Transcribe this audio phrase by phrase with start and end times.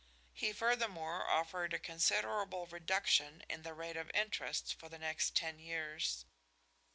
[0.33, 5.59] He furthermore offered a considerable reduction in the rate of interest for the next ten
[5.59, 6.25] years.